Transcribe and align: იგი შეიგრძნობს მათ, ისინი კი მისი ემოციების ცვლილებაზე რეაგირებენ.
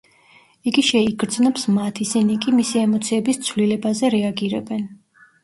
იგი 0.69 0.83
შეიგრძნობს 0.85 1.65
მათ, 1.75 2.01
ისინი 2.05 2.39
კი 2.47 2.55
მისი 2.61 2.81
ემოციების 2.85 3.41
ცვლილებაზე 3.45 4.13
რეაგირებენ. 4.19 4.85